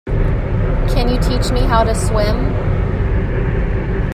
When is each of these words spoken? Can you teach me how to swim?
Can 0.87 1.09
you 1.09 1.19
teach 1.21 1.51
me 1.51 1.59
how 1.59 1.83
to 1.83 1.93
swim? 1.93 2.55